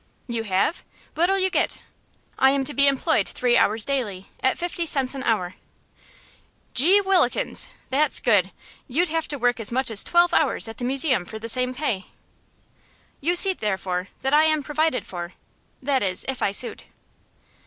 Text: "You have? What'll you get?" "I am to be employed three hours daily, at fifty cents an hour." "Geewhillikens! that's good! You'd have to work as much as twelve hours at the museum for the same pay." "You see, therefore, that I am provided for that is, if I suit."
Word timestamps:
"You 0.25 0.45
have? 0.45 0.81
What'll 1.13 1.37
you 1.37 1.51
get?" 1.51 1.77
"I 2.39 2.49
am 2.49 2.63
to 2.63 2.73
be 2.73 2.87
employed 2.87 3.27
three 3.27 3.55
hours 3.55 3.85
daily, 3.85 4.31
at 4.41 4.57
fifty 4.57 4.87
cents 4.87 5.13
an 5.13 5.21
hour." 5.21 5.53
"Geewhillikens! 6.73 7.67
that's 7.91 8.19
good! 8.19 8.49
You'd 8.87 9.09
have 9.09 9.27
to 9.27 9.37
work 9.37 9.59
as 9.59 9.71
much 9.71 9.91
as 9.91 10.03
twelve 10.03 10.33
hours 10.33 10.67
at 10.67 10.79
the 10.79 10.85
museum 10.85 11.23
for 11.23 11.37
the 11.37 11.47
same 11.47 11.75
pay." 11.75 12.07
"You 13.19 13.35
see, 13.35 13.53
therefore, 13.53 14.07
that 14.23 14.33
I 14.33 14.45
am 14.45 14.63
provided 14.63 15.05
for 15.05 15.33
that 15.83 16.01
is, 16.01 16.25
if 16.27 16.41
I 16.41 16.49
suit." 16.49 16.87